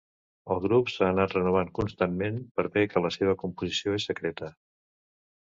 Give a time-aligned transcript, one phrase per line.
[0.53, 4.53] El grup s'ha anat renovant constantment, per bé que la seva composició és secreta.